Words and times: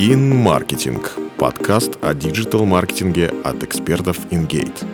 InMarketing– 0.00 1.06
подкаст 1.38 1.98
о 2.02 2.14
диджитал-маркетинге 2.14 3.32
от 3.44 3.62
экспертов 3.62 4.18
InGate. 4.32 4.84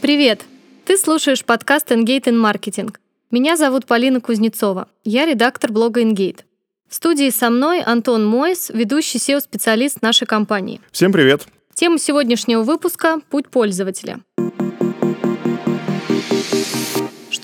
Привет! 0.00 0.44
Ты 0.84 0.96
слушаешь 0.96 1.44
подкаст 1.44 1.90
InGate 1.90 2.26
InMarketing. 2.26 2.94
Меня 3.32 3.56
зовут 3.56 3.86
Полина 3.86 4.20
Кузнецова. 4.20 4.88
Я 5.02 5.26
редактор 5.26 5.72
блога 5.72 6.02
InGate. 6.02 6.42
В 6.88 6.94
студии 6.94 7.30
со 7.30 7.50
мной 7.50 7.82
Антон 7.82 8.24
Мойс, 8.24 8.70
ведущий 8.70 9.18
SEO-специалист 9.18 10.00
нашей 10.00 10.28
компании. 10.28 10.80
Всем 10.92 11.10
привет! 11.10 11.48
Тема 11.74 11.98
сегодняшнего 11.98 12.62
выпуска– 12.62 13.18
«Путь 13.30 13.48
пользователя». 13.48 14.20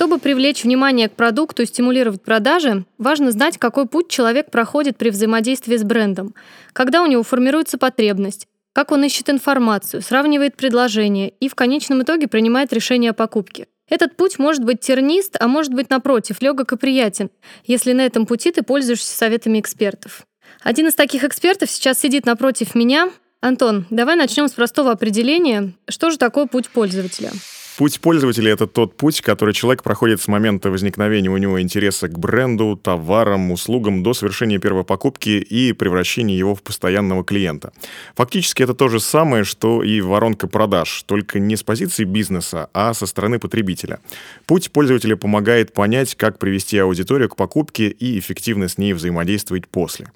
Чтобы 0.02 0.18
привлечь 0.18 0.64
внимание 0.64 1.08
к 1.08 1.12
продукту 1.12 1.62
и 1.62 1.66
стимулировать 1.66 2.22
продажи, 2.22 2.84
важно 2.98 3.30
знать, 3.30 3.56
какой 3.56 3.86
путь 3.86 4.08
человек 4.08 4.50
проходит 4.50 4.96
при 4.96 5.10
взаимодействии 5.10 5.76
с 5.76 5.84
брендом, 5.84 6.34
когда 6.72 7.04
у 7.04 7.06
него 7.06 7.22
формируется 7.22 7.78
потребность, 7.78 8.48
как 8.72 8.90
он 8.90 9.04
ищет 9.04 9.30
информацию, 9.30 10.02
сравнивает 10.02 10.56
предложения 10.56 11.28
и 11.28 11.48
в 11.48 11.54
конечном 11.54 12.02
итоге 12.02 12.26
принимает 12.26 12.72
решение 12.72 13.12
о 13.12 13.14
покупке. 13.14 13.68
Этот 13.88 14.16
путь 14.16 14.40
может 14.40 14.64
быть 14.64 14.80
тернист, 14.80 15.36
а 15.38 15.46
может 15.46 15.72
быть, 15.72 15.88
напротив, 15.88 16.42
легок 16.42 16.72
и 16.72 16.76
приятен, 16.76 17.30
если 17.64 17.92
на 17.92 18.00
этом 18.04 18.26
пути 18.26 18.50
ты 18.50 18.64
пользуешься 18.64 19.16
советами 19.16 19.60
экспертов. 19.60 20.26
Один 20.64 20.88
из 20.88 20.96
таких 20.96 21.22
экспертов 21.22 21.70
сейчас 21.70 22.00
сидит 22.00 22.26
напротив 22.26 22.74
меня. 22.74 23.12
Антон, 23.40 23.86
давай 23.90 24.16
начнем 24.16 24.48
с 24.48 24.52
простого 24.52 24.90
определения. 24.90 25.74
Что 25.88 26.10
же 26.10 26.18
такое 26.18 26.46
путь 26.46 26.70
пользователя? 26.70 27.30
Путь 27.78 28.00
пользователя— 28.00 28.52
это 28.52 28.66
тот 28.66 28.96
путь, 28.96 29.22
который 29.22 29.54
человек 29.54 29.82
проходит 29.82 30.20
с 30.20 30.28
момента 30.28 30.70
возникновения 30.70 31.30
у 31.30 31.38
него 31.38 31.60
интереса 31.60 32.08
к 32.08 32.18
бренду, 32.18 32.78
товарам, 32.80 33.50
услугам 33.50 34.02
до 34.02 34.12
совершения 34.12 34.58
первой 34.58 34.84
покупки 34.84 35.30
и 35.30 35.72
превращения 35.72 36.36
его 36.36 36.54
в 36.54 36.62
постоянного 36.62 37.24
клиента. 37.24 37.72
Фактически 38.14 38.62
это 38.62 38.74
то 38.74 38.88
же 38.88 39.00
самое, 39.00 39.44
что 39.44 39.82
и 39.82 40.02
воронка 40.02 40.48
продаж, 40.48 41.02
только 41.04 41.38
не 41.38 41.56
с 41.56 41.62
позиции 41.62 42.04
бизнеса, 42.04 42.68
а 42.74 42.92
со 42.92 43.06
стороны 43.06 43.38
потребителя. 43.38 44.00
Путь 44.44 44.70
пользователя 44.70 45.16
помогает 45.16 45.72
понять, 45.72 46.14
как 46.14 46.38
привести 46.38 46.76
аудиторию 46.76 47.30
к 47.30 47.36
покупке 47.36 47.88
и 47.88 48.18
эффективно 48.18 48.68
с 48.68 48.76
ней 48.76 48.92
взаимодействовать 48.92 49.66
после. 49.66 50.12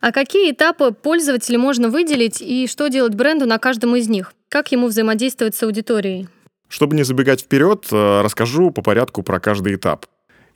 А 0.00 0.10
какие 0.10 0.50
этапы 0.50 0.90
пользователя 0.90 1.58
можно 1.58 1.88
выделить 1.88 2.42
и 2.42 2.66
что 2.66 2.88
делать 2.88 3.14
бренду 3.14 3.46
на 3.46 3.58
каждом 3.58 3.94
из 3.94 4.08
них? 4.08 4.34
Как 4.48 4.72
ему 4.72 4.88
взаимодействовать 4.88 5.54
с 5.54 5.62
аудиторией? 5.62 6.28
Чтобы 6.68 6.96
не 6.96 7.04
забегать 7.04 7.42
вперед, 7.42 7.86
э, 7.92 8.20
расскажу 8.22 8.70
по 8.70 8.82
порядку 8.82 9.22
про 9.22 9.40
каждый 9.40 9.76
этап. 9.76 10.06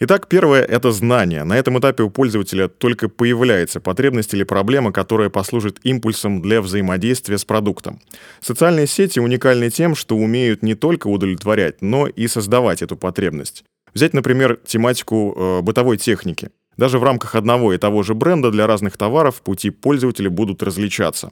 Итак, 0.02 0.28
первое— 0.28 0.62
это 0.64 0.92
знание. 0.92 1.44
На 1.44 1.58
этом 1.58 1.78
этапе 1.78 2.02
у 2.02 2.08
пользователя 2.10 2.68
только 2.68 3.10
появляется 3.10 3.80
потребность 3.80 4.32
или 4.32 4.44
проблема, 4.44 4.92
которая 4.92 5.28
послужит 5.28 5.78
импульсом 5.82 6.40
для 6.40 6.62
взаимодействия 6.62 7.36
с 7.36 7.44
продуктом. 7.44 8.00
Социальные 8.40 8.86
сети 8.86 9.20
уникальны 9.20 9.68
тем, 9.68 9.94
что 9.94 10.16
умеют 10.16 10.62
не 10.62 10.74
только 10.74 11.08
удовлетворять, 11.08 11.82
но 11.82 12.06
и 12.06 12.28
создавать 12.28 12.80
эту 12.80 12.96
потребность. 12.96 13.64
Взять, 13.92 14.14
например, 14.14 14.58
тематику 14.64 15.34
э, 15.36 15.60
бытовой 15.60 15.98
техники. 15.98 16.48
Даже 16.78 16.98
в 16.98 17.04
рамках 17.04 17.34
одного 17.34 17.74
и 17.74 17.78
того 17.78 18.02
же 18.02 18.14
бренда 18.14 18.50
для 18.50 18.66
разных 18.66 18.96
товаров 18.96 19.42
пути 19.42 19.68
пользователя 19.68 20.30
будут 20.30 20.62
различаться. 20.62 21.30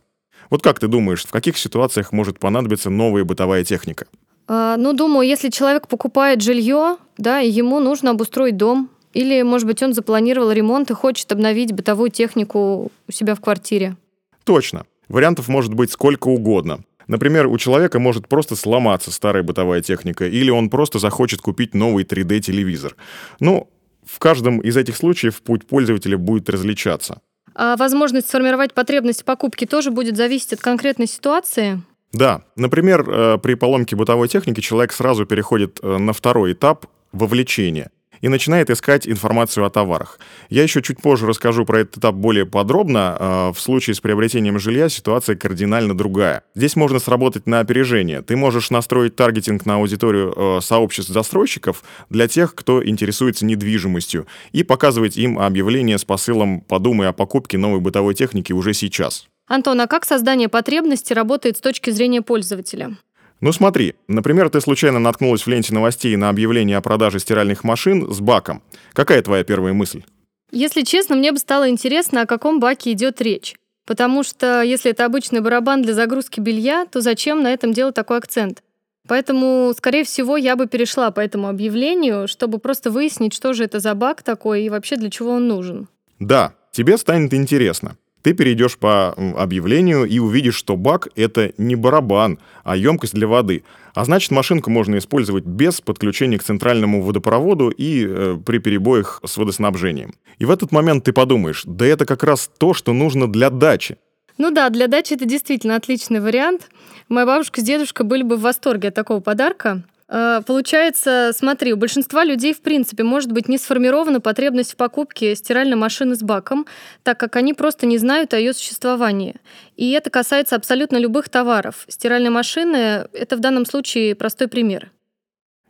Вот 0.50 0.62
как 0.62 0.78
ты 0.78 0.88
думаешь, 0.88 1.24
в 1.24 1.30
каких 1.30 1.56
ситуациях 1.56 2.12
может 2.12 2.38
понадобиться 2.38 2.90
новая 2.90 3.24
бытовая 3.24 3.64
техника? 3.64 4.06
А, 4.48 4.76
ну, 4.78 4.94
думаю, 4.94 5.28
если 5.28 5.50
человек 5.50 5.86
покупает 5.86 6.40
жилье, 6.40 6.96
да, 7.18 7.38
ему 7.38 7.80
нужно 7.80 8.10
обустроить 8.10 8.56
дом, 8.56 8.90
или, 9.12 9.42
может 9.42 9.66
быть, 9.66 9.82
он 9.82 9.92
запланировал 9.92 10.50
ремонт 10.50 10.90
и 10.90 10.94
хочет 10.94 11.30
обновить 11.30 11.72
бытовую 11.72 12.10
технику 12.10 12.90
у 13.06 13.12
себя 13.12 13.34
в 13.34 13.40
квартире. 13.40 13.96
Точно. 14.44 14.86
Вариантов 15.08 15.48
может 15.48 15.74
быть 15.74 15.92
сколько 15.92 16.28
угодно. 16.28 16.80
Например, 17.06 17.46
у 17.46 17.56
человека 17.56 17.98
может 17.98 18.28
просто 18.28 18.54
сломаться 18.54 19.10
старая 19.10 19.42
бытовая 19.42 19.80
техника, 19.80 20.26
или 20.26 20.50
он 20.50 20.68
просто 20.68 20.98
захочет 20.98 21.40
купить 21.40 21.74
новый 21.74 22.04
3D-телевизор. 22.04 22.96
Ну, 23.40 23.68
в 24.04 24.18
каждом 24.18 24.60
из 24.60 24.76
этих 24.76 24.96
случаев 24.96 25.42
путь 25.42 25.66
пользователя 25.66 26.18
будет 26.18 26.48
различаться. 26.50 27.20
А 27.54 27.76
возможность 27.76 28.28
сформировать 28.28 28.74
потребность 28.74 29.22
в 29.22 29.24
покупке 29.24 29.66
тоже 29.66 29.90
будет 29.90 30.16
зависеть 30.16 30.52
от 30.52 30.60
конкретной 30.60 31.06
ситуации? 31.06 31.82
Да, 32.12 32.42
например, 32.56 33.04
э, 33.06 33.38
при 33.42 33.54
поломке 33.54 33.94
бытовой 33.94 34.28
техники 34.28 34.60
человек 34.60 34.92
сразу 34.92 35.26
переходит 35.26 35.78
э, 35.82 35.98
на 35.98 36.12
второй 36.12 36.52
этап 36.54 36.86
вовлечения 37.12 37.90
и 38.20 38.28
начинает 38.28 38.68
искать 38.70 39.06
информацию 39.06 39.64
о 39.64 39.70
товарах. 39.70 40.18
Я 40.48 40.64
еще 40.64 40.82
чуть 40.82 41.00
позже 41.00 41.26
расскажу 41.26 41.64
про 41.64 41.80
этот 41.80 41.98
этап 41.98 42.14
более 42.14 42.46
подробно. 42.46 43.16
Э, 43.20 43.52
в 43.54 43.60
случае 43.60 43.94
с 43.94 44.00
приобретением 44.00 44.58
жилья 44.58 44.88
ситуация 44.88 45.36
кардинально 45.36 45.96
другая. 45.96 46.44
Здесь 46.54 46.76
можно 46.76 46.98
сработать 46.98 47.46
на 47.46 47.60
опережение. 47.60 48.22
Ты 48.22 48.36
можешь 48.36 48.70
настроить 48.70 49.14
таргетинг 49.14 49.66
на 49.66 49.74
аудиторию 49.74 50.60
сообществ 50.62 51.12
застройщиков 51.12 51.84
для 52.08 52.26
тех, 52.26 52.54
кто 52.54 52.84
интересуется 52.84 53.44
недвижимостью, 53.44 54.26
и 54.52 54.62
показывать 54.62 55.18
им 55.18 55.38
объявление 55.38 55.98
с 55.98 56.06
посылом 56.06 56.62
«Подумай 56.62 57.06
о 57.08 57.12
покупке 57.12 57.58
новой 57.58 57.80
бытовой 57.80 58.14
техники 58.14 58.54
уже 58.54 58.72
сейчас». 58.72 59.28
Антон, 59.48 59.80
а 59.80 59.86
как 59.86 60.04
создание 60.04 60.48
потребности 60.48 61.12
работает 61.12 61.56
с 61.56 61.60
точки 61.60 61.90
зрения 61.90 62.22
пользователя? 62.22 62.96
Ну 63.40 63.52
смотри, 63.52 63.94
например, 64.08 64.50
ты 64.50 64.60
случайно 64.60 64.98
наткнулась 64.98 65.42
в 65.42 65.46
ленте 65.48 65.72
новостей 65.72 66.14
на 66.16 66.28
объявление 66.28 66.76
о 66.76 66.82
продаже 66.82 67.18
стиральных 67.18 67.64
машин 67.64 68.12
с 68.12 68.20
баком. 68.20 68.62
Какая 68.92 69.22
твоя 69.22 69.44
первая 69.44 69.72
мысль? 69.72 70.02
Если 70.50 70.82
честно, 70.82 71.16
мне 71.16 71.32
бы 71.32 71.38
стало 71.38 71.68
интересно, 71.68 72.22
о 72.22 72.26
каком 72.26 72.60
баке 72.60 72.92
идет 72.92 73.20
речь. 73.20 73.54
Потому 73.86 74.22
что 74.22 74.60
если 74.62 74.90
это 74.90 75.06
обычный 75.06 75.40
барабан 75.40 75.82
для 75.82 75.94
загрузки 75.94 76.40
белья, 76.40 76.84
то 76.84 77.00
зачем 77.00 77.42
на 77.42 77.52
этом 77.52 77.72
делать 77.72 77.94
такой 77.94 78.18
акцент? 78.18 78.62
Поэтому, 79.06 79.72
скорее 79.74 80.04
всего, 80.04 80.36
я 80.36 80.56
бы 80.56 80.66
перешла 80.66 81.10
по 81.10 81.20
этому 81.20 81.48
объявлению, 81.48 82.28
чтобы 82.28 82.58
просто 82.58 82.90
выяснить, 82.90 83.32
что 83.32 83.54
же 83.54 83.64
это 83.64 83.80
за 83.80 83.94
бак 83.94 84.22
такой 84.22 84.64
и 84.64 84.68
вообще 84.68 84.96
для 84.96 85.10
чего 85.10 85.30
он 85.32 85.48
нужен. 85.48 85.88
Да, 86.18 86.54
тебе 86.72 86.98
станет 86.98 87.32
интересно. 87.32 87.96
Ты 88.22 88.34
перейдешь 88.34 88.78
по 88.78 89.12
объявлению 89.12 90.04
и 90.04 90.18
увидишь, 90.18 90.56
что 90.56 90.76
бак— 90.76 91.08
это 91.16 91.52
не 91.56 91.76
барабан, 91.76 92.38
а 92.64 92.76
емкость 92.76 93.14
для 93.14 93.26
воды. 93.26 93.64
А 93.94 94.04
значит, 94.04 94.30
машинку 94.30 94.70
можно 94.70 94.98
использовать 94.98 95.44
без 95.44 95.80
подключения 95.80 96.38
к 96.38 96.44
центральному 96.44 97.02
водопроводу 97.02 97.70
и 97.70 98.04
э, 98.06 98.38
при 98.44 98.58
перебоях 98.58 99.20
с 99.24 99.36
водоснабжением. 99.36 100.14
И 100.38 100.44
в 100.44 100.50
этот 100.50 100.72
момент 100.72 101.04
ты 101.04 101.12
подумаешь, 101.12 101.62
да 101.64 101.86
это 101.86 102.06
как 102.06 102.24
раз 102.24 102.50
то, 102.58 102.74
что 102.74 102.92
нужно 102.92 103.30
для 103.30 103.50
дачи. 103.50 103.96
Ну 104.36 104.52
да, 104.52 104.70
для 104.70 104.86
дачи 104.86 105.14
это 105.14 105.24
действительно 105.24 105.76
отличный 105.76 106.20
вариант. 106.20 106.68
Моя 107.08 107.26
бабушка 107.26 107.60
с 107.60 107.64
дедушкой 107.64 108.06
были 108.06 108.22
бы 108.22 108.36
в 108.36 108.42
восторге 108.42 108.88
от 108.88 108.94
такого 108.94 109.20
подарка. 109.20 109.82
Э, 110.08 110.40
получается, 110.46 111.32
смотри, 111.34 111.72
у 111.72 111.76
большинства 111.76 112.24
людей, 112.24 112.54
в 112.54 112.62
принципе, 112.62 113.02
может 113.02 113.32
быть 113.32 113.48
не 113.48 113.58
сформирована 113.58 114.20
потребность 114.20 114.72
в 114.72 114.76
покупке 114.76 115.34
стиральной 115.34 115.76
машины 115.76 116.14
с 116.14 116.22
баком, 116.22 116.66
так 117.02 117.20
как 117.20 117.36
они 117.36 117.52
просто 117.52 117.86
не 117.86 117.98
знают 117.98 118.32
о 118.32 118.38
ее 118.38 118.54
существовании. 118.54 119.36
И 119.76 119.90
это 119.90 120.10
касается 120.10 120.56
абсолютно 120.56 120.96
любых 120.96 121.28
товаров. 121.28 121.84
Стиральная 121.88 122.30
машина— 122.30 123.08
это 123.12 123.36
в 123.36 123.40
данном 123.40 123.66
случае 123.66 124.14
простой 124.14 124.48
пример. 124.48 124.90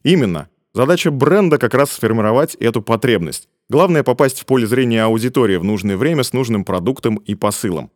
Именно. 0.04 0.48
Задача 0.72 1.10
бренда 1.10 1.58
как 1.58 1.74
раз 1.74 1.90
сформировать 1.90 2.54
эту 2.56 2.82
потребность. 2.82 3.48
Главное— 3.68 4.02
попасть 4.04 4.40
в 4.40 4.46
поле 4.46 4.66
зрения 4.66 5.02
аудитории 5.02 5.56
в 5.56 5.64
нужное 5.64 5.96
время 5.96 6.22
с 6.22 6.32
нужным 6.32 6.64
продуктом 6.64 7.16
и 7.16 7.34
посылом. 7.34 7.90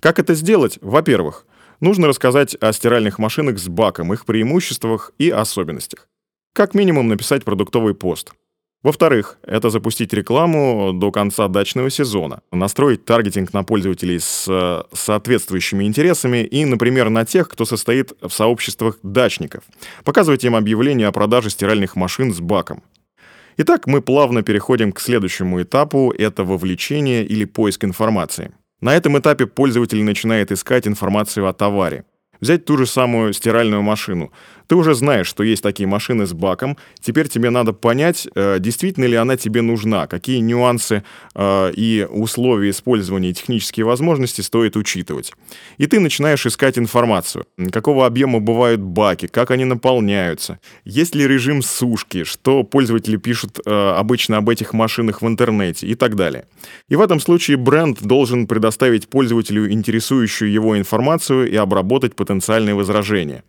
Как 0.00 0.20
это 0.20 0.34
сделать? 0.34 0.78
Во-первых, 0.80 1.46
нужно 1.80 2.06
рассказать 2.06 2.56
о 2.60 2.72
стиральных 2.72 3.18
машинах 3.18 3.58
с 3.58 3.68
баком, 3.68 4.12
их 4.12 4.24
преимуществах 4.24 5.12
и 5.18 5.30
особенностях. 5.30 6.08
Как 6.52 6.74
минимум 6.74 7.08
написать 7.08 7.44
продуктовый 7.44 7.94
пост. 7.94 8.32
Во-вторых, 8.84 9.38
это 9.42 9.70
запустить 9.70 10.12
рекламу 10.12 10.92
до 10.94 11.10
конца 11.10 11.48
дачного 11.48 11.90
сезона, 11.90 12.42
настроить 12.52 13.04
таргетинг 13.04 13.52
на 13.52 13.64
пользователей 13.64 14.20
с 14.20 14.46
э, 14.48 14.82
соответствующими 14.92 15.84
интересами 15.84 16.44
и, 16.44 16.64
например, 16.64 17.10
на 17.10 17.24
тех, 17.24 17.48
кто 17.48 17.64
состоит 17.64 18.12
в 18.22 18.30
сообществах 18.30 18.98
дачников. 19.02 19.64
Показывать 20.04 20.44
им 20.44 20.54
объявление 20.54 21.08
о 21.08 21.12
продаже 21.12 21.50
стиральных 21.50 21.96
машин 21.96 22.32
с 22.32 22.38
баком. 22.38 22.84
Итак, 23.56 23.88
мы 23.88 24.00
плавно 24.00 24.44
переходим 24.44 24.92
к 24.92 25.00
следующему 25.00 25.60
этапу— 25.60 26.14
это 26.16 26.44
вовлечение 26.44 27.26
или 27.26 27.44
поиск 27.44 27.82
информации. 27.82 28.52
На 28.80 28.94
этом 28.94 29.18
этапе 29.18 29.46
пользователь 29.46 30.02
начинает 30.04 30.52
искать 30.52 30.86
информацию 30.86 31.48
о 31.48 31.52
товаре. 31.52 32.04
Взять 32.40 32.64
ту 32.64 32.76
же 32.76 32.86
самую 32.86 33.32
стиральную 33.32 33.82
машину. 33.82 34.30
Ты 34.68 34.76
уже 34.76 34.94
знаешь, 34.94 35.26
что 35.26 35.42
есть 35.42 35.62
такие 35.62 35.86
машины 35.86 36.26
с 36.26 36.34
баком, 36.34 36.76
теперь 37.00 37.28
тебе 37.28 37.48
надо 37.48 37.72
понять, 37.72 38.28
э, 38.34 38.58
действительно 38.60 39.06
ли 39.06 39.16
она 39.16 39.38
тебе 39.38 39.62
нужна, 39.62 40.06
какие 40.06 40.40
нюансы 40.40 41.02
э, 41.34 41.72
и 41.74 42.06
условия 42.08 42.68
использования 42.70 43.30
и 43.30 43.32
технические 43.32 43.86
возможности 43.86 44.42
стоит 44.42 44.76
учитывать. 44.76 45.32
И 45.78 45.86
ты 45.86 46.00
начинаешь 46.00 46.44
искать 46.44 46.78
информацию, 46.78 47.46
какого 47.72 48.04
объема 48.04 48.40
бывают 48.40 48.82
баки, 48.82 49.26
как 49.26 49.50
они 49.50 49.64
наполняются, 49.64 50.58
есть 50.84 51.14
ли 51.14 51.26
режим 51.26 51.62
сушки, 51.62 52.24
что 52.24 52.62
пользователи 52.62 53.16
пишут 53.16 53.60
э, 53.64 53.70
обычно 53.96 54.36
об 54.36 54.50
этих 54.50 54.74
машинах 54.74 55.22
в 55.22 55.26
интернете 55.26 55.86
и 55.86 55.94
так 55.94 56.14
далее. 56.14 56.44
И 56.90 56.96
в 56.96 57.00
этом 57.00 57.20
случае 57.20 57.56
бренд 57.56 58.02
должен 58.02 58.46
предоставить 58.46 59.08
пользователю 59.08 59.72
интересующую 59.72 60.52
его 60.52 60.78
информацию 60.78 61.50
и 61.50 61.56
обработать 61.56 62.14
потенциальные 62.28 62.74
возражения. 62.74 63.42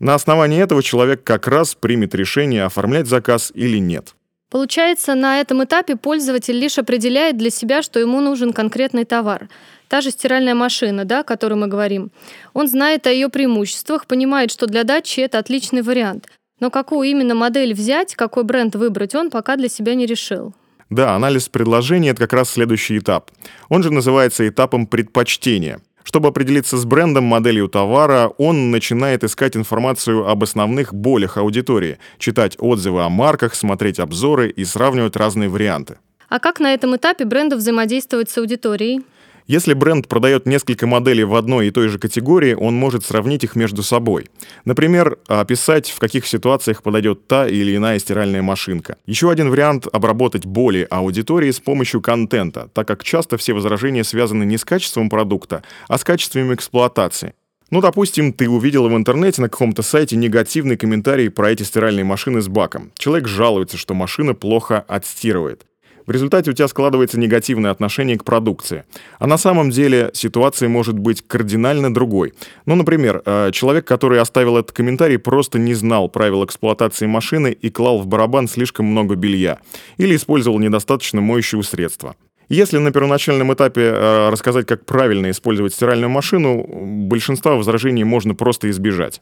На 0.00 0.14
основании 0.14 0.62
этого 0.62 0.82
человек 0.82 1.24
как 1.24 1.48
раз 1.48 1.74
примет 1.74 2.14
решение, 2.14 2.64
оформлять 2.64 3.06
заказ 3.06 3.50
или 3.54 3.78
нет. 3.78 4.14
Получается, 4.50 5.14
на 5.14 5.40
этом 5.40 5.64
этапе 5.64 5.96
пользователь 5.96 6.58
лишь 6.58 6.78
определяет 6.78 7.36
для 7.36 7.50
себя, 7.50 7.82
что 7.82 7.98
ему 7.98 8.20
нужен 8.20 8.52
конкретный 8.52 9.04
товар. 9.04 9.48
Та 9.88 10.00
же 10.00 10.10
стиральная 10.10 10.54
машина, 10.54 11.04
да, 11.04 11.20
о 11.20 11.24
которой 11.24 11.54
мы 11.54 11.66
говорим. 11.66 12.10
Он 12.54 12.68
знает 12.68 13.06
о 13.06 13.10
ее 13.10 13.28
преимуществах, 13.28 14.06
понимает, 14.06 14.50
что 14.50 14.66
для 14.66 14.84
дачи 14.84 15.20
это 15.20 15.38
отличный 15.38 15.82
вариант. 15.82 16.28
Но 16.60 16.70
какую 16.70 17.08
именно 17.08 17.34
модель 17.34 17.74
взять, 17.74 18.14
какой 18.14 18.44
бренд 18.44 18.74
выбрать, 18.74 19.14
он 19.14 19.30
пока 19.30 19.56
для 19.56 19.68
себя 19.68 19.94
не 19.94 20.06
решил. 20.06 20.54
Да, 20.90 21.14
анализ 21.14 21.48
предложений— 21.48 22.08
это 22.10 22.20
как 22.20 22.32
раз 22.32 22.50
следующий 22.50 22.98
этап. 22.98 23.30
Он 23.68 23.82
же 23.82 23.90
называется 23.92 24.48
этапом 24.48 24.86
предпочтения. 24.86 25.80
Чтобы 26.08 26.28
определиться 26.28 26.78
с 26.78 26.86
брендом, 26.86 27.24
моделью 27.24 27.68
товара, 27.68 28.32
он 28.38 28.70
начинает 28.70 29.24
искать 29.24 29.58
информацию 29.58 30.26
об 30.26 30.42
основных 30.42 30.94
болях 30.94 31.36
аудитории, 31.36 31.98
читать 32.18 32.56
отзывы 32.58 33.02
о 33.02 33.10
марках, 33.10 33.54
смотреть 33.54 33.98
обзоры 33.98 34.48
и 34.48 34.64
сравнивать 34.64 35.16
разные 35.16 35.50
варианты. 35.50 35.98
А 36.30 36.38
как 36.38 36.60
на 36.60 36.72
этом 36.72 36.96
этапе 36.96 37.26
бренду 37.26 37.56
взаимодействовать 37.56 38.30
с 38.30 38.38
аудиторией? 38.38 39.02
Если 39.48 39.72
бренд 39.72 40.08
продает 40.08 40.44
несколько 40.44 40.86
моделей 40.86 41.24
в 41.24 41.34
одной 41.34 41.68
и 41.68 41.70
той 41.70 41.88
же 41.88 41.98
категории, 41.98 42.52
он 42.52 42.74
может 42.74 43.06
сравнить 43.06 43.44
их 43.44 43.56
между 43.56 43.82
собой. 43.82 44.26
Например, 44.66 45.16
описать, 45.26 45.88
в 45.88 45.98
каких 45.98 46.26
ситуациях 46.26 46.82
подойдет 46.82 47.26
та 47.26 47.48
или 47.48 47.74
иная 47.74 47.98
стиральная 47.98 48.42
машинка. 48.42 48.98
Еще 49.06 49.30
один 49.30 49.48
вариант— 49.48 49.86
обработать 49.92 50.44
боли 50.44 50.86
аудитории 50.90 51.50
с 51.50 51.60
помощью 51.60 52.02
контента, 52.02 52.68
так 52.74 52.86
как 52.86 53.02
часто 53.02 53.38
все 53.38 53.54
возражения 53.54 54.04
связаны 54.04 54.44
не 54.44 54.58
с 54.58 54.66
качеством 54.66 55.08
продукта, 55.08 55.62
а 55.88 55.96
с 55.96 56.04
качеством 56.04 56.52
эксплуатации. 56.52 57.32
Ну, 57.70 57.80
допустим, 57.80 58.34
ты 58.34 58.50
увидел 58.50 58.86
в 58.86 58.94
интернете 58.94 59.40
на 59.40 59.48
каком-то 59.48 59.80
сайте 59.80 60.16
негативный 60.16 60.76
комментарий 60.76 61.30
про 61.30 61.52
эти 61.52 61.62
стиральные 61.62 62.04
машины 62.04 62.42
с 62.42 62.48
баком. 62.48 62.92
Человек 62.98 63.26
жалуется, 63.26 63.78
что 63.78 63.94
машина 63.94 64.34
плохо 64.34 64.84
отстирывает. 64.86 65.64
В 66.08 66.10
результате 66.10 66.50
у 66.50 66.54
тебя 66.54 66.68
складывается 66.68 67.20
негативное 67.20 67.70
отношение 67.70 68.16
к 68.16 68.24
продукции. 68.24 68.84
А 69.18 69.26
на 69.26 69.36
самом 69.36 69.68
деле 69.68 70.10
ситуация 70.14 70.66
может 70.66 70.98
быть 70.98 71.22
кардинально 71.26 71.92
другой. 71.92 72.32
Ну, 72.64 72.76
например, 72.76 73.20
э, 73.26 73.50
человек, 73.52 73.84
который 73.84 74.18
оставил 74.18 74.56
этот 74.56 74.72
комментарий, 74.72 75.18
просто 75.18 75.58
не 75.58 75.74
знал 75.74 76.08
правил 76.08 76.46
эксплуатации 76.46 77.04
машины 77.04 77.52
и 77.52 77.68
клал 77.68 77.98
в 77.98 78.06
барабан 78.06 78.48
слишком 78.48 78.86
много 78.86 79.16
белья. 79.16 79.58
Или 79.98 80.16
использовал 80.16 80.58
недостаточно 80.58 81.20
моющего 81.20 81.60
средства. 81.60 82.16
Если 82.48 82.78
на 82.78 82.90
первоначальном 82.90 83.52
этапе 83.52 83.82
э, 83.82 84.30
рассказать, 84.30 84.66
как 84.66 84.86
правильно 84.86 85.30
использовать 85.30 85.74
стиральную 85.74 86.08
машину, 86.08 86.66
большинства 87.06 87.54
возражений 87.54 88.04
можно 88.04 88.34
просто 88.34 88.70
избежать. 88.70 89.20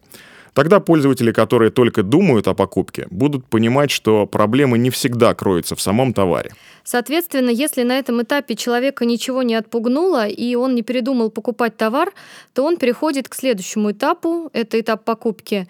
Тогда 0.57 0.81
пользователи, 0.81 1.33
которые 1.33 1.71
только 1.71 2.03
думают 2.03 2.49
о 2.49 2.55
покупке, 2.55 3.07
будут 3.11 3.45
понимать, 3.45 3.91
что 3.91 4.25
проблемы 4.25 4.79
не 4.79 4.89
всегда 4.89 5.35
кроются 5.35 5.77
в 5.77 5.83
самом 5.83 6.15
товаре. 6.15 6.51
Соответственно, 6.83 7.51
если 7.51 7.83
на 7.83 7.99
этом 7.99 8.23
этапе 8.23 8.55
человека 8.55 9.05
ничего 9.05 9.43
не 9.43 9.55
отпугнуло 9.55 10.27
и 10.27 10.55
он 10.55 10.75
не 10.75 10.81
передумал 10.81 11.31
покупать 11.31 11.77
товар, 11.77 12.11
то 12.55 12.65
он 12.65 12.79
переходит 12.79 13.29
к 13.29 13.35
следующему 13.35 13.93
этапу, 13.93 14.49
это 14.55 14.81
этап 14.81 15.05
покупки. 15.05 15.69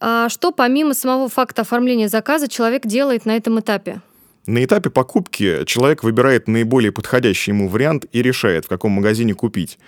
А 0.00 0.30
что 0.30 0.52
помимо 0.52 0.94
самого 0.94 1.28
факта 1.28 1.60
оформления 1.60 2.08
заказа 2.08 2.48
человек 2.48 2.86
делает 2.86 3.26
на 3.26 3.36
этом 3.36 3.60
этапе? 3.60 4.00
На 4.46 4.64
этапе 4.64 4.88
покупки 4.88 5.66
человек 5.66 6.02
выбирает 6.02 6.48
наиболее 6.48 6.92
подходящий 6.92 7.50
ему 7.50 7.68
вариант 7.68 8.06
и 8.10 8.22
решает, 8.22 8.64
в 8.64 8.68
каком 8.68 8.92
магазине 8.92 9.34
купить. 9.34 9.78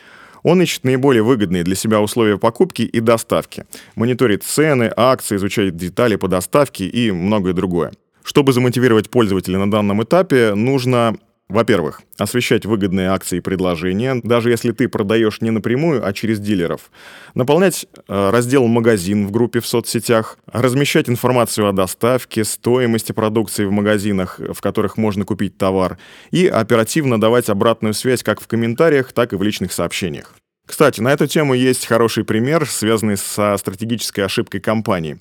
Он 0.43 0.63
ищет 0.63 0.85
наиболее 0.85 1.23
выгодные 1.23 1.65
для 1.65 1.75
себя 1.75 2.01
условия 2.01 2.39
покупки 2.39 2.83
и 2.83 3.01
доставки, 3.01 3.65
мониторит 3.95 4.43
цены, 4.43 4.93
акции, 4.97 5.37
изучает 5.37 5.77
детали 5.77 6.17
по 6.17 6.29
доставке 6.29 6.87
и 6.87 7.11
многое 7.11 7.53
другое. 7.53 7.93
Чтобы 8.23 8.53
замотивировать 8.53 9.11
пользователя 9.11 9.59
на 9.59 9.71
данном 9.71 10.03
этапе, 10.03 10.55
нужно 10.55 11.17
во-первых, 11.51 12.03
освещать 12.17 12.65
выгодные 12.65 13.11
акции 13.11 13.39
и 13.39 13.41
предложения, 13.41 14.21
даже 14.23 14.51
если 14.51 14.71
ты 14.73 14.89
продаешь 14.89 15.41
не 15.41 15.51
напрямую, 15.51 16.07
а 16.07 16.13
через 16.13 16.39
дилеров. 16.39 16.91
Наполнять 17.35 17.87
э, 18.09 18.31
раздел 18.31 18.67
«Магазин» 18.67 19.27
в 19.27 19.31
группе 19.31 19.61
в 19.61 19.67
соцсетях. 19.67 20.39
Размещать 20.47 21.09
информацию 21.11 21.69
о 21.69 21.73
доставке, 21.73 22.45
стоимости 22.45 23.13
продукции 23.13 23.65
в 23.65 23.73
магазинах, 23.73 24.39
в 24.39 24.61
которых 24.61 24.97
можно 24.97 25.25
купить 25.25 25.59
товар. 25.59 25.99
И 26.31 26.47
оперативно 26.47 27.21
давать 27.21 27.49
обратную 27.49 27.95
связь 27.95 28.23
как 28.23 28.41
в 28.41 28.47
комментариях, 28.47 29.13
так 29.13 29.33
и 29.33 29.37
в 29.37 29.43
личных 29.43 29.73
сообщениях. 29.73 30.35
Кстати, 30.67 31.01
на 31.01 31.13
эту 31.13 31.27
тему 31.27 31.55
есть 31.55 31.87
хороший 31.87 32.25
пример, 32.25 32.65
связанный 32.65 33.17
со 33.17 33.57
стратегической 33.57 34.25
ошибкой 34.25 34.61
компании. 34.61 35.19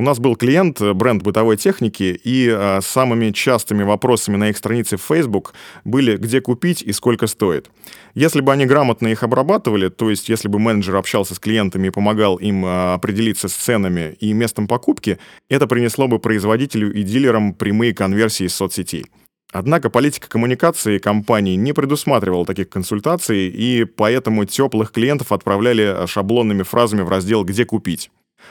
У 0.00 0.02
нас 0.02 0.18
был 0.18 0.34
клиент, 0.34 0.80
э, 0.80 0.94
бренд 0.94 1.22
бытовой 1.22 1.58
техники, 1.58 2.18
и 2.24 2.48
э, 2.50 2.80
самыми 2.80 3.32
частыми 3.32 3.82
вопросами 3.82 4.36
на 4.36 4.48
их 4.48 4.56
странице 4.56 4.96
в 4.96 5.02
Facebook 5.02 5.52
были, 5.84 6.16
где 6.16 6.40
купить 6.40 6.80
и 6.80 6.90
сколько 6.92 7.26
стоит. 7.26 7.70
Если 8.14 8.40
бы 8.40 8.50
они 8.50 8.64
грамотно 8.64 9.08
их 9.08 9.22
обрабатывали, 9.22 9.90
то 9.90 10.08
есть 10.08 10.30
если 10.30 10.48
бы 10.48 10.58
менеджер 10.58 10.96
общался 10.96 11.34
с 11.34 11.38
клиентами 11.38 11.88
и 11.88 11.90
помогал 11.90 12.36
им 12.36 12.64
э, 12.64 12.94
определиться 12.94 13.48
с 13.48 13.52
ценами 13.52 14.16
и 14.20 14.32
местом 14.32 14.68
покупки, 14.68 15.18
это 15.50 15.66
принесло 15.66 16.08
бы 16.08 16.18
производителю 16.18 16.90
и 16.90 17.02
дилерам 17.02 17.52
прямые 17.52 17.92
конверсии 17.92 18.46
из 18.46 18.54
соцсетей. 18.54 19.04
Однако 19.52 19.90
политика 19.90 20.30
коммуникации 20.30 20.96
компании 20.96 21.56
не 21.56 21.74
предусматривала 21.74 22.46
таких 22.46 22.70
консультаций, 22.70 23.48
и 23.48 23.84
поэтому 23.84 24.46
теплых 24.46 24.92
клиентов 24.92 25.30
отправляли 25.30 26.06
шаблонными 26.06 26.62
фразами 26.62 27.02
в 27.02 27.10
раздел 27.10 27.44
«Где 27.44 27.66
купить?». 27.66 28.10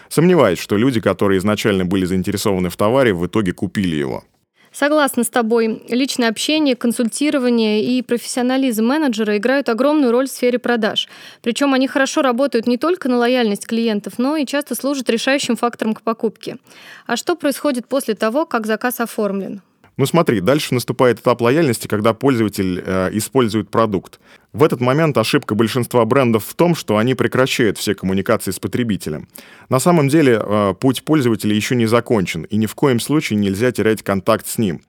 Сомневаюсь, 0.10 0.60
что 0.60 0.78
люди, 0.78 1.02
которые 1.02 1.40
изначально 1.40 1.86
были 1.86 2.06
заинтересованы 2.06 2.70
в 2.70 2.78
товаре, 2.78 3.14
в 3.14 3.26
итоге 3.26 3.54
купили 3.54 3.96
его. 3.96 4.24
Согласна 4.72 5.24
с 5.24 5.30
тобой. 5.30 5.82
Личное 5.90 6.30
общение, 6.30 6.76
консультирование 6.76 7.84
и 7.84 8.02
профессионализм 8.02 8.86
менеджера 8.86 9.38
играют 9.38 9.68
огромную 9.68 10.12
роль 10.12 10.28
в 10.28 10.32
сфере 10.32 10.60
продаж. 10.60 11.08
Причем 11.42 11.74
они 11.74 11.88
хорошо 11.88 12.22
работают 12.22 12.68
не 12.68 12.78
только 12.78 13.10
на 13.10 13.18
лояльность 13.18 13.66
клиентов, 13.66 14.14
но 14.18 14.38
и 14.38 14.46
часто 14.46 14.76
служат 14.76 15.10
решающим 15.10 15.56
фактором 15.56 15.94
к 15.94 16.02
покупке. 16.02 16.58
А 17.08 17.18
что 17.18 17.36
происходит 17.36 17.88
после 17.88 18.14
того, 18.14 18.46
как 18.46 18.68
заказ 18.68 19.00
оформлен? 19.00 19.62
Ну 20.00 20.06
смотри, 20.06 20.40
дальше 20.40 20.74
наступает 20.74 21.20
этап 21.20 21.42
лояльности, 21.42 21.88
когда 21.88 22.14
пользователь 22.14 22.82
э, 22.86 23.10
использует 23.12 23.70
продукт. 23.70 24.22
В 24.54 24.64
этот 24.64 24.80
момент 24.80 25.18
ошибка 25.18 25.56
большинства 25.56 26.06
брендов 26.06 26.46
в 26.46 26.54
том, 26.54 26.74
что 26.74 26.96
они 26.96 27.16
прекращают 27.16 27.78
все 27.78 27.94
коммуникации 27.96 28.52
с 28.52 28.60
потребителем. 28.60 29.28
На 29.68 29.80
самом 29.80 30.08
деле 30.08 30.42
э, 30.42 30.74
путь 30.80 31.04
пользователя 31.04 31.54
еще 31.54 31.76
не 31.76 31.86
закончен, 31.86 32.44
и 32.44 32.56
ни 32.56 32.66
в 32.66 32.76
коем 32.76 33.02
случае 33.02 33.40
нельзя 33.40 33.74
терять 33.74 34.02
контакт 34.02 34.48
с 34.48 34.58
ним. 34.58 34.80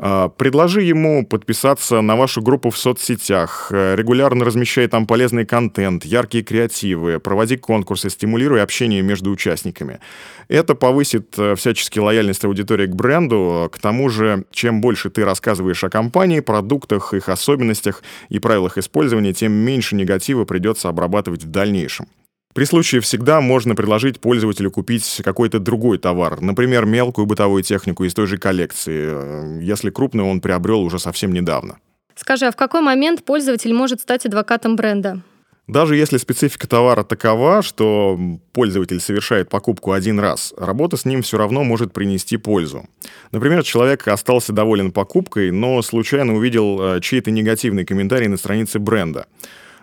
А, 0.00 0.28
предложи 0.28 0.82
ему 0.82 1.26
подписаться 1.26 2.00
на 2.02 2.14
вашу 2.14 2.40
группу 2.40 2.70
в 2.70 2.78
соцсетях, 2.78 3.68
э, 3.72 3.96
регулярно 3.96 4.44
размещай 4.44 4.86
там 4.86 5.08
полезный 5.08 5.44
контент, 5.44 6.04
яркие 6.04 6.44
креативы, 6.44 7.18
проводи 7.18 7.56
конкурсы, 7.56 8.08
стимулируй 8.08 8.62
общение 8.62 9.02
между 9.02 9.32
участниками. 9.32 9.98
Это 10.46 10.76
повысит 10.76 11.36
э, 11.36 11.56
всячески 11.56 11.98
лояльность 11.98 12.44
аудитории 12.44 12.86
к 12.86 12.94
бренду. 12.94 13.68
К 13.72 13.78
тому 13.80 14.08
же, 14.08 14.44
чем 14.52 14.80
больше 14.80 15.10
ты 15.10 15.24
рассказываешь 15.24 15.82
о 15.82 15.90
компании, 15.90 16.38
продуктах, 16.38 17.12
их 17.12 17.28
особенностях 17.28 18.04
и 18.28 18.38
правилах 18.38 18.78
использования, 18.78 19.32
тем 19.32 19.50
меньше 19.50 19.96
негатива 19.96 20.44
придется 20.44 20.88
обрабатывать 20.88 21.42
в 21.42 21.50
дальнейшем. 21.50 22.06
При 22.58 22.64
случае 22.64 23.00
всегда 23.00 23.40
можно 23.40 23.76
предложить 23.76 24.18
пользователю 24.18 24.72
купить 24.72 25.20
какой-то 25.24 25.60
другой 25.60 25.96
товар, 25.96 26.40
например, 26.40 26.86
мелкую 26.86 27.24
бытовую 27.24 27.62
технику 27.62 28.02
из 28.02 28.14
той 28.14 28.26
же 28.26 28.36
коллекции, 28.36 29.62
если 29.62 29.90
крупную 29.90 30.28
он 30.28 30.40
приобрел 30.40 30.80
уже 30.80 30.98
совсем 30.98 31.32
недавно. 31.32 31.78
Скажи, 32.16 32.46
а 32.46 32.50
в 32.50 32.56
какой 32.56 32.80
момент 32.80 33.24
пользователь 33.24 33.72
может 33.72 34.00
стать 34.00 34.26
адвокатом 34.26 34.74
бренда? 34.74 35.20
Даже 35.68 35.94
если 35.94 36.16
специфика 36.16 36.66
товара 36.66 37.04
такова, 37.04 37.62
что 37.62 38.18
пользователь 38.52 38.98
совершает 38.98 39.48
покупку 39.48 39.92
один 39.92 40.18
раз, 40.18 40.52
работа 40.56 40.96
с 40.96 41.04
ним 41.04 41.22
все 41.22 41.38
равно 41.38 41.62
может 41.62 41.92
принести 41.92 42.38
пользу. 42.38 42.88
Например, 43.30 43.62
человек 43.62 44.08
остался 44.08 44.52
доволен 44.52 44.90
покупкой, 44.90 45.52
но 45.52 45.80
случайно 45.82 46.34
увидел 46.34 46.80
э, 46.80 47.00
чей-то 47.02 47.30
негативный 47.30 47.84
комментарий 47.84 48.26
на 48.26 48.36
странице 48.36 48.80
бренда. 48.80 49.26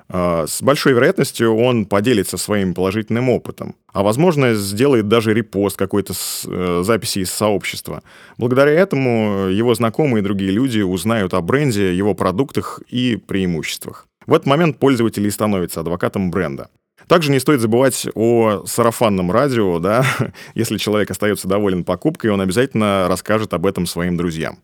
А, 0.08 0.46
с 0.48 0.62
большой 0.62 0.94
вероятностью 0.94 1.56
он 1.56 1.86
поделится 1.86 2.38
своим 2.38 2.74
положительным 2.74 3.30
опытом, 3.30 3.76
а 3.92 4.04
возможно 4.04 4.54
сделает 4.54 5.08
даже 5.08 5.34
репост 5.34 5.78
какой-то 5.78 6.14
э, 6.14 6.82
записи 6.84 7.20
из 7.20 7.32
сообщества. 7.32 8.04
Благодаря 8.38 8.72
этому 8.72 9.48
его 9.48 9.74
знакомые 9.74 10.22
и 10.22 10.24
другие 10.24 10.52
люди 10.52 10.82
узнают 10.82 11.34
о 11.34 11.42
бренде, 11.42 11.96
его 11.96 12.14
продуктах 12.14 12.82
и 12.90 13.16
преимуществах. 13.16 14.08
В 14.28 14.34
этот 14.34 14.48
момент 14.48 14.80
пользователь 14.80 15.26
и 15.26 15.32
становится 15.32 15.82
адвокатом 15.82 16.32
бренда. 16.32 16.70
Также 17.08 17.32
не 17.32 17.40
стоит 17.40 17.62
забывать 17.62 18.08
о 18.16 18.64
сарафанном 18.66 19.32
радио, 19.32 19.80
да, 19.80 20.06
если 20.56 20.78
человек 20.78 21.12
остается 21.12 21.48
доволен 21.48 21.84
покупкой, 21.84 22.32
он 22.32 22.42
обязательно 22.42 23.08
расскажет 23.08 23.54
об 23.54 23.66
этом 23.66 23.86
своим 23.86 24.18
друзьям. 24.18 24.60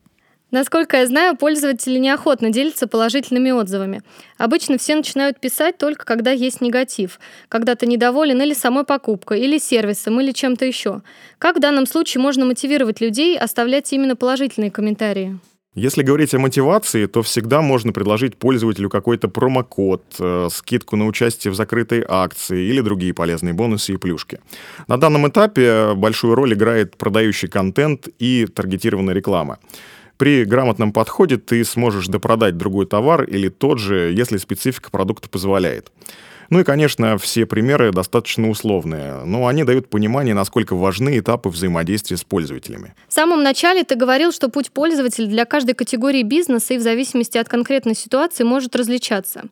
Насколько 0.51 0.97
я 0.97 1.07
знаю, 1.07 1.37
пользователи 1.37 1.97
неохотно 1.97 2.49
делятся 2.49 2.85
положительными 2.85 3.51
отзывами. 3.51 4.01
Обычно 4.37 4.77
все 4.77 4.95
начинают 4.95 5.39
писать 5.39 5.77
только 5.77 6.03
когда 6.03 6.31
есть 6.31 6.59
негатив, 6.59 7.21
когда 7.47 7.75
ты 7.75 7.87
недоволен 7.87 8.41
или 8.41 8.53
самой 8.53 8.83
покупкой, 8.83 9.39
или 9.39 9.57
сервисом, 9.57 10.19
или 10.19 10.33
чем-то 10.33 10.65
еще. 10.65 11.03
Как 11.37 11.55
в 11.55 11.61
данном 11.61 11.85
случае 11.85 12.21
можно 12.21 12.43
мотивировать 12.43 12.99
людей 12.99 13.39
оставлять 13.39 13.93
именно 13.93 14.17
положительные 14.17 14.71
комментарии? 14.71 15.39
Если 15.73 16.03
говорить 16.03 16.33
о 16.33 16.39
мотивации, 16.39 17.05
то 17.05 17.21
всегда 17.21 17.61
можно 17.61 17.93
предложить 17.93 18.35
пользователю 18.35 18.89
какой-то 18.89 19.29
промокод, 19.29 20.03
э, 20.19 20.49
скидку 20.51 20.97
на 20.97 21.05
участие 21.05 21.53
в 21.53 21.55
закрытой 21.55 22.03
акции 22.05 22.67
или 22.67 22.81
другие 22.81 23.13
полезные 23.13 23.53
бонусы 23.53 23.93
и 23.93 23.97
плюшки. 23.97 24.41
На 24.89 24.97
данном 24.97 25.29
этапе 25.29 25.93
большую 25.95 26.35
роль 26.35 26.55
играет 26.55 26.97
продающий 26.97 27.47
контент 27.47 28.09
и 28.19 28.47
таргетированная 28.53 29.13
реклама. 29.13 29.59
При 30.21 30.45
грамотном 30.45 30.93
подходе 30.93 31.37
ты 31.37 31.65
сможешь 31.65 32.05
допродать 32.05 32.55
другой 32.55 32.85
товар 32.85 33.23
или 33.23 33.49
тот 33.49 33.79
же, 33.79 34.13
если 34.15 34.37
специфика 34.37 34.91
продукта 34.91 35.27
позволяет. 35.27 35.91
Ну 36.51 36.59
и, 36.59 36.63
конечно, 36.63 37.17
все 37.17 37.47
примеры 37.47 37.91
достаточно 37.91 38.47
условные, 38.47 39.23
но 39.25 39.47
они 39.47 39.63
дают 39.63 39.89
понимание, 39.89 40.35
насколько 40.35 40.75
важны 40.75 41.17
этапы 41.17 41.49
взаимодействия 41.49 42.17
с 42.17 42.23
пользователями. 42.23 42.93
В 43.07 43.13
самом 43.13 43.41
начале 43.41 43.83
ты 43.83 43.95
говорил, 43.95 44.31
что 44.31 44.49
путь 44.49 44.69
пользователя 44.69 45.25
для 45.25 45.45
каждой 45.45 45.73
категории 45.73 46.21
бизнеса 46.21 46.75
и 46.75 46.77
в 46.77 46.81
зависимости 46.81 47.39
от 47.39 47.49
конкретной 47.49 47.95
ситуации 47.95 48.43
может 48.43 48.75
различаться. 48.75 49.45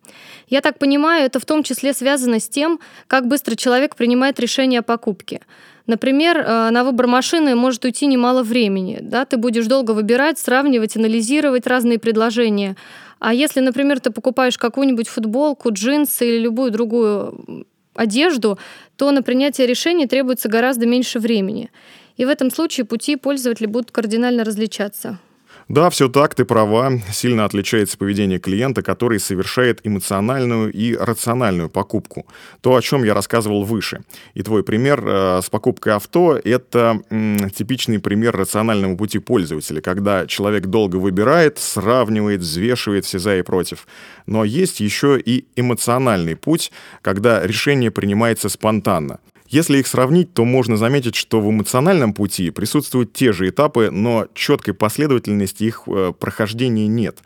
Я 0.50 0.62
так 0.62 0.78
понимаю, 0.78 1.26
это 1.26 1.40
в 1.40 1.46
том 1.46 1.64
числе 1.64 1.94
связано 1.94 2.40
с 2.40 2.48
тем, 2.48 2.80
как 3.08 3.28
быстро 3.28 3.56
человек 3.56 3.96
принимает 3.96 4.40
решение 4.40 4.82
о 4.82 4.84
покупке. 4.84 5.42
Например, 5.90 6.38
э, 6.38 6.70
на 6.70 6.84
выбор 6.84 7.08
машины 7.08 7.56
может 7.56 7.84
уйти 7.84 8.06
немало 8.06 8.44
времени. 8.44 9.00
Да? 9.02 9.26
Ты 9.26 9.38
будешь 9.38 9.66
долго 9.66 9.94
выбирать, 9.94 10.38
сравнивать, 10.38 10.96
анализировать 10.96 11.66
разные 11.66 11.98
предложения. 11.98 12.76
А 13.18 13.34
если, 13.34 13.60
например, 13.60 14.00
ты 14.00 14.12
покупаешь 14.12 14.60
какую-нибудь 14.60 15.08
футболку, 15.08 15.72
джинсы 15.72 16.28
или 16.28 16.44
любую 16.44 16.70
другую 16.70 17.66
одежду, 17.96 18.60
то 18.98 19.10
на 19.10 19.24
принятие 19.24 19.66
решений 19.66 20.06
требуется 20.06 20.48
гораздо 20.48 20.86
меньше 20.86 21.18
времени. 21.18 21.72
И 22.18 22.26
в 22.26 22.30
этом 22.30 22.52
случае 22.52 22.86
пути 22.86 23.16
пользователя 23.16 23.68
будут 23.68 23.90
кардинально 23.90 24.44
различаться. 24.44 25.18
Да, 25.70 25.92
все 25.92 26.10
так, 26.10 26.34
ты 26.34 26.46
права. 26.46 26.94
Сильно 27.12 27.46
отличается 27.46 27.96
поведение 27.96 28.40
клиента, 28.40 28.82
который 28.82 29.20
совершает 29.20 29.82
эмоциональную 29.84 30.72
и 30.74 30.96
рациональную 30.96 31.70
покупку. 31.70 32.26
То, 32.62 32.76
о 32.76 32.82
чем 32.82 33.04
я 33.04 33.14
рассказывал 33.14 33.64
выше. 33.64 34.02
И 34.34 34.42
твой 34.42 34.64
пример 34.64 35.04
э, 35.06 35.42
с 35.44 35.50
покупкой 35.52 35.94
авто— 35.94 36.40
это 36.44 37.02
м, 37.12 37.52
типичный 37.52 38.00
пример 38.00 38.36
рационального 38.36 38.96
пути 38.96 39.20
пользователя, 39.20 39.80
когда 39.80 40.26
человек 40.26 40.66
долго 40.66 40.96
выбирает, 40.96 41.60
сравнивает, 41.60 42.42
взвешивает 42.42 43.06
все 43.06 43.20
за 43.20 43.38
и 43.38 43.44
против. 43.44 43.86
Но 44.26 44.44
есть 44.44 44.80
еще 44.80 45.20
и 45.20 45.46
эмоциональный 45.56 46.36
путь, 46.36 46.72
когда 47.04 47.46
решение 47.46 47.92
принимается 47.92 48.50
спонтанно. 48.50 49.20
Если 49.50 49.80
их 49.80 49.88
сравнить, 49.88 50.32
то 50.36 50.46
можно 50.46 50.78
заметить, 50.78 51.16
что 51.16 51.42
в 51.42 51.50
эмоциональном 51.50 52.14
пути 52.14 52.52
присутствуют 52.52 53.14
те 53.14 53.32
же 53.32 53.50
этапы, 53.50 53.90
но 53.92 54.28
четкой 54.36 54.76
последовательности 54.76 55.64
их 55.64 55.84
э, 55.88 56.14
прохождения 56.18 56.86
нет. 56.86 57.18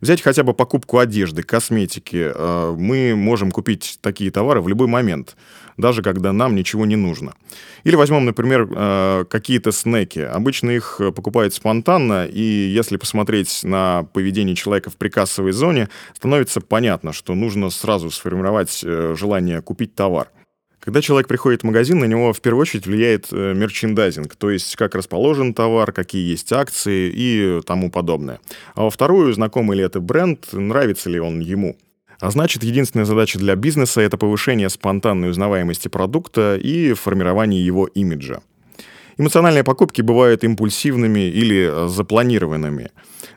Взять 0.00 0.22
хотя 0.22 0.44
бы 0.44 0.54
покупку 0.54 0.98
одежды, 0.98 1.42
косметики. 1.42 2.30
Э, 2.32 2.76
мы 2.78 3.16
можем 3.16 3.50
купить 3.50 3.98
такие 4.02 4.30
товары 4.30 4.60
в 4.60 4.68
любой 4.68 4.86
момент, 4.86 5.36
даже 5.76 6.02
когда 6.02 6.32
нам 6.32 6.54
ничего 6.54 6.86
не 6.86 6.94
нужно. 6.94 7.34
Или 7.82 7.96
возьмем, 7.96 8.24
например, 8.24 8.68
э, 8.70 9.24
какие-то 9.28 9.72
снеки. 9.72 10.20
Обычно 10.20 10.70
их 10.70 11.00
покупают 11.16 11.54
спонтанно, 11.54 12.24
и 12.26 12.40
если 12.40 12.98
посмотреть 12.98 13.64
на 13.64 14.04
поведение 14.12 14.54
человека 14.54 14.90
в 14.90 14.96
прикассовой 14.96 15.50
зоне, 15.50 15.88
становится 16.16 16.60
понятно, 16.60 17.12
что 17.12 17.34
нужно 17.34 17.68
сразу 17.70 18.12
сформировать 18.12 18.80
желание 18.80 19.60
купить 19.60 19.96
товар. 19.96 20.28
Когда 20.84 21.00
человек 21.00 21.28
приходит 21.28 21.62
в 21.62 21.64
магазин, 21.64 21.98
на 22.00 22.04
него 22.04 22.34
в 22.34 22.42
первую 22.42 22.60
очередь 22.60 22.86
влияет 22.86 23.28
э, 23.32 23.54
мерчендайзинг, 23.54 24.36
то 24.36 24.50
есть 24.50 24.76
как 24.76 24.94
расположен 24.94 25.54
товар, 25.54 25.92
какие 25.92 26.30
есть 26.30 26.52
акции 26.52 27.10
и 27.10 27.62
тому 27.66 27.90
подобное. 27.90 28.38
А 28.74 28.82
во 28.82 28.90
вторую, 28.90 29.32
знакомый 29.32 29.78
ли 29.78 29.84
это 29.84 30.00
бренд, 30.00 30.52
нравится 30.52 31.08
ли 31.08 31.18
он 31.18 31.40
ему. 31.40 31.78
А 32.20 32.30
значит, 32.30 32.64
единственная 32.64 33.06
задача 33.06 33.38
для 33.38 33.56
бизнеса— 33.56 34.00
это 34.02 34.18
повышение 34.18 34.68
спонтанной 34.68 35.30
узнаваемости 35.30 35.88
продукта 35.88 36.58
и 36.62 36.92
формирование 36.92 37.64
его 37.64 37.86
имиджа. 37.86 38.42
Эмоциональные 39.16 39.62
покупки 39.62 40.02
бывают 40.02 40.42
импульсивными 40.42 41.20
или 41.20 41.68
э, 41.70 41.88
запланированными. 41.88 42.90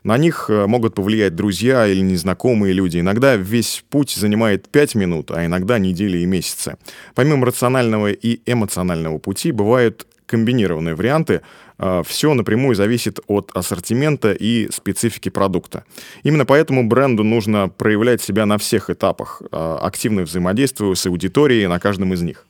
На 0.03 0.17
них 0.17 0.50
э, 0.50 0.65
могут 0.65 0.96
повлиять 0.96 1.36
друзья 1.36 1.86
или 1.86 2.00
незнакомые 2.00 2.74
люди. 2.74 3.00
Иногда 3.00 3.36
весь 3.36 3.84
путь 3.89 4.12
занимает 4.12 4.69
5 4.69 4.96
минут, 4.96 5.31
а 5.31 5.46
иногда 5.46 5.77
недели 5.77 6.19
и 6.19 6.25
месяцы. 6.25 6.77
Помимо 7.13 7.46
рационального 7.46 8.12
и 8.12 8.39
эмоционального 8.46 9.19
пути 9.19 9.51
бывают 9.51 10.07
комбинированные 10.25 10.96
варианты. 10.96 11.41
Э, 11.77 12.01
Все 12.07 12.34
напрямую 12.34 12.75
зависит 12.75 13.19
от 13.27 13.51
ассортимента 13.53 14.31
и 14.31 14.72
специфики 14.72 15.29
продукта. 15.29 15.84
Именно 16.24 16.46
поэтому 16.46 16.88
бренду 16.88 17.24
нужно 17.24 17.69
проявлять 17.69 18.22
себя 18.24 18.48
на 18.48 18.57
всех 18.57 18.89
этапах, 18.89 19.43
активно 19.51 20.24
взаимодействуя 20.24 20.96
с 20.96 21.05
аудиторией 21.05 21.67
на 21.67 21.79
каждом 21.79 22.13
из 22.13 22.24
них. 22.24 22.48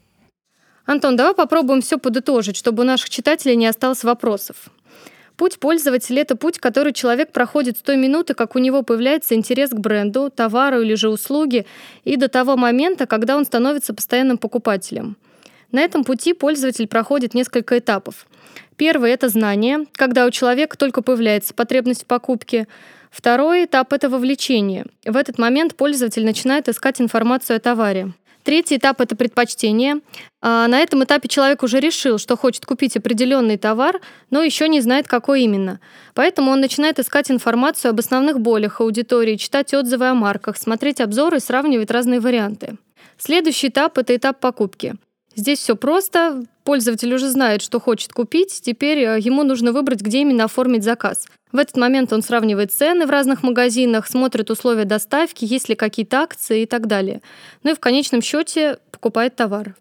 Антон, 0.87 1.17
давай 1.17 1.35
попробуем 1.35 1.81
все 1.81 1.99
подытожить, 1.99 2.55
чтобы 2.55 2.83
у 2.83 2.85
наших 2.85 3.09
читателей 3.09 3.57
не 3.57 3.67
осталось 3.67 4.05
вопросов. 4.05 4.55
Путь 5.35 5.59
пользователя— 5.59 6.21
это 6.23 6.37
путь, 6.37 6.59
который 6.59 6.93
человек 6.93 7.33
проходит 7.33 7.77
с 7.77 7.81
той 7.81 7.97
минуты, 7.97 8.33
как 8.33 8.55
у 8.55 8.59
него 8.59 8.83
появляется 8.83 9.35
интерес 9.35 9.71
к 9.71 9.75
бренду, 9.75 10.31
товару 10.31 10.81
или 10.81 10.95
же 10.95 11.09
услуге, 11.09 11.65
и 12.05 12.15
до 12.15 12.29
того 12.29 12.55
момента, 12.55 13.05
когда 13.05 13.35
он 13.35 13.45
становится 13.45 13.93
постоянным 13.93 14.37
покупателем. 14.37 15.17
На 15.73 15.81
этом 15.81 16.05
пути 16.05 16.33
пользователь 16.33 16.87
проходит 16.87 17.33
несколько 17.33 17.77
этапов. 17.77 18.25
Первый— 18.77 19.11
это 19.11 19.27
знание, 19.27 19.85
когда 19.91 20.25
у 20.25 20.31
человека 20.31 20.77
только 20.77 21.01
появляется 21.01 21.53
потребность 21.53 22.03
в 22.03 22.07
покупке. 22.07 22.65
Второй 23.11 23.65
этап— 23.65 23.91
это 23.93 24.09
вовлечение. 24.09 24.85
В 25.05 25.17
этот 25.17 25.37
момент 25.37 25.75
пользователь 25.75 26.23
начинает 26.23 26.69
искать 26.69 27.01
информацию 27.01 27.57
о 27.57 27.59
товаре. 27.59 28.13
Третий 28.47 28.77
этап— 28.77 29.01
это 29.01 29.17
предпочтение. 29.17 29.99
А, 30.41 30.69
на 30.69 30.79
этом 30.79 31.03
этапе 31.03 31.27
человек 31.27 31.63
уже 31.63 31.81
решил, 31.81 32.17
что 32.17 32.37
хочет 32.37 32.65
купить 32.65 32.95
определенный 32.95 33.57
товар, 33.57 33.99
но 34.29 34.41
еще 34.41 34.69
не 34.69 34.79
знает, 34.79 35.05
какой 35.05 35.41
именно. 35.41 35.81
Поэтому 36.13 36.51
он 36.51 36.61
начинает 36.61 36.97
искать 36.97 37.29
информацию 37.29 37.89
об 37.89 37.99
основных 37.99 38.39
болях 38.39 38.79
аудитории, 38.79 39.35
читать 39.35 39.73
отзывы 39.73 40.05
о 40.05 40.13
марках, 40.13 40.55
смотреть 40.55 41.01
обзоры 41.01 41.37
и 41.37 41.41
сравнивать 41.41 41.91
разные 41.91 42.21
варианты. 42.21 42.77
Следующий 43.17 43.67
этап— 43.67 43.97
это 43.97 44.15
этап 44.15 44.39
покупки. 44.39 44.95
Здесь 45.35 45.59
все 45.59 45.75
просто. 45.75 46.45
Пользователь 46.63 47.13
уже 47.13 47.27
знает, 47.27 47.61
что 47.61 47.81
хочет 47.81 48.13
купить. 48.13 48.61
Теперь 48.63 48.99
э, 48.99 49.19
ему 49.19 49.43
нужно 49.43 49.73
выбрать, 49.73 49.99
где 49.99 50.21
именно 50.21 50.45
оформить 50.45 50.85
заказ. 50.85 51.27
В 51.51 51.57
этот 51.57 51.77
момент 51.77 52.11
он 52.11 52.21
сравнивает 52.21 52.71
цены 52.71 53.05
в 53.05 53.09
разных 53.09 53.41
магазинах, 53.41 54.07
смотрит 54.07 54.49
условия 54.49 54.85
доставки, 54.85 55.45
есть 55.45 55.69
ли 55.69 55.75
какие-то 55.75 56.21
акции 56.21 56.63
и 56.63 56.65
так 56.65 56.87
далее. 56.87 57.21
Ну 57.63 57.71
и 57.71 57.75
в 57.75 57.79
конечном 57.79 58.21
счете 58.21 58.79
покупает 58.91 59.35
товар. 59.35 59.75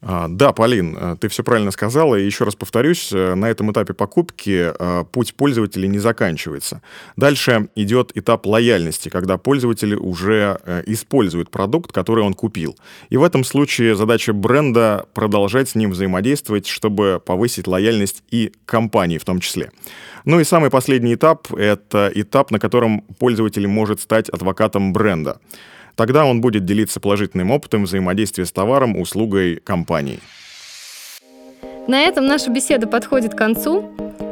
А, 0.00 0.28
да, 0.28 0.52
Полин, 0.52 0.96
э, 0.96 1.16
ты 1.20 1.28
все 1.28 1.42
правильно 1.42 1.72
сказала. 1.72 2.14
И 2.14 2.24
еще 2.24 2.44
раз 2.44 2.54
повторюсь, 2.54 3.10
э, 3.12 3.34
на 3.34 3.50
этом 3.50 3.72
этапе 3.72 3.94
покупки 3.94 4.72
э, 4.78 5.04
путь 5.10 5.34
пользователя 5.34 5.88
не 5.88 5.98
заканчивается. 5.98 6.82
Дальше 7.16 7.68
идет 7.74 8.12
этап 8.14 8.46
лояльности, 8.46 9.08
когда 9.08 9.38
пользователь 9.38 9.94
уже 9.94 10.58
использует 10.86 11.50
продукт, 11.50 11.92
который 11.92 12.22
он 12.22 12.34
купил. 12.34 12.76
И 13.10 13.16
в 13.16 13.22
этом 13.22 13.42
случае 13.44 13.96
задача 13.96 14.32
бренда 14.32 15.06
продолжать 15.14 15.70
с 15.70 15.74
ним 15.74 15.90
взаимодействовать, 15.90 16.66
чтобы 16.66 17.20
повысить 17.24 17.66
лояльность 17.66 18.22
и 18.30 18.52
компании 18.66 19.18
в 19.18 19.24
том 19.24 19.40
числе. 19.40 19.70
Ну 20.24 20.40
и 20.40 20.44
самый 20.44 20.70
последний 20.70 21.14
этап— 21.14 21.52
это 21.54 22.10
этап, 22.14 22.50
на 22.50 22.58
котором 22.58 23.02
пользователь 23.18 23.66
может 23.66 24.00
стать 24.00 24.28
адвокатом 24.28 24.92
бренда. 24.92 25.40
Тогда 25.98 26.26
он 26.26 26.40
будет 26.40 26.64
делиться 26.64 27.00
положительным 27.00 27.50
опытом 27.50 27.82
взаимодействия 27.82 28.46
с 28.46 28.52
товаром, 28.52 28.96
услугой 28.96 29.56
компании. 29.56 30.20
На 31.88 32.02
этом 32.02 32.24
наша 32.24 32.52
беседа 32.52 32.86
подходит 32.86 33.34
к 33.34 33.36
концу. 33.36 33.90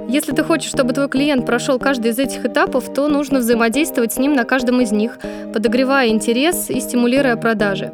Если 0.08 0.30
ты 0.30 0.44
хочешь, 0.44 0.70
чтобы 0.70 0.92
твой 0.92 1.08
клиент 1.08 1.44
прошел 1.44 1.80
каждый 1.80 2.12
из 2.12 2.20
этих 2.20 2.44
этапов, 2.44 2.94
то 2.94 3.08
нужно 3.08 3.40
взаимодействовать 3.40 4.12
с 4.12 4.16
ним 4.16 4.36
на 4.36 4.44
каждом 4.44 4.80
из 4.80 4.92
них, 4.92 5.18
подогревая 5.52 6.10
интерес 6.10 6.70
и 6.70 6.78
стимулируя 6.78 7.34
продажи. 7.34 7.92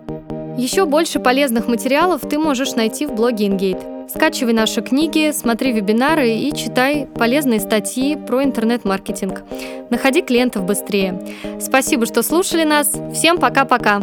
Еще 0.58 0.84
больше 0.84 1.18
полезных 1.18 1.66
материалов 1.66 2.20
ты 2.28 2.38
можешь 2.38 2.74
найти 2.74 3.06
в 3.06 3.14
блоге 3.14 3.46
InGate. 3.46 3.91
Скачивай 4.08 4.52
наши 4.52 4.82
книги, 4.82 5.32
смотри 5.32 5.72
вебинары 5.72 6.30
и 6.30 6.52
читай 6.54 7.06
полезные 7.14 7.60
статьи 7.60 8.16
про 8.16 8.44
интернет-маркетинг. 8.44 9.42
Находи 9.90 10.22
клиентов 10.22 10.64
быстрее. 10.64 11.20
Спасибо, 11.60 12.06
что 12.06 12.22
слушали 12.22 12.64
нас. 12.64 12.92
Всем 13.14 13.38
пока-пока. 13.38 14.02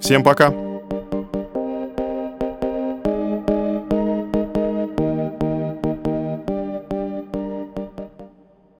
Всем 0.00 0.22
пока. 0.22 0.69